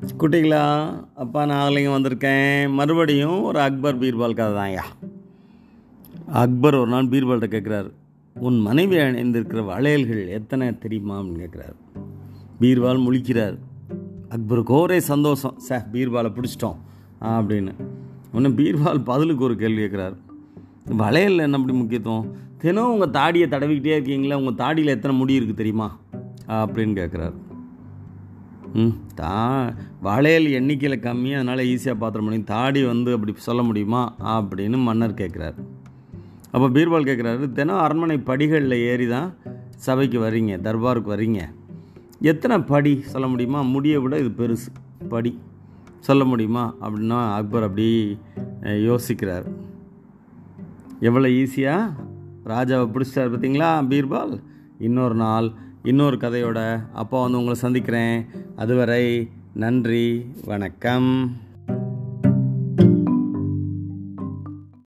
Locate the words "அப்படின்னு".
11.20-11.44, 17.20-17.72, 26.48-26.96, 34.24-34.82